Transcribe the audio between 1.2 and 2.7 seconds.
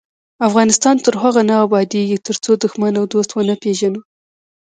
هغو نه ابادیږي، ترڅو